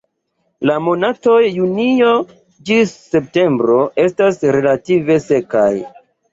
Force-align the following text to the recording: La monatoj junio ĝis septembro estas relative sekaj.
La 0.69 0.77
monatoj 0.85 1.35
junio 1.57 2.15
ĝis 2.71 2.95
septembro 3.13 3.79
estas 4.09 4.43
relative 4.59 5.23
sekaj. 5.31 5.71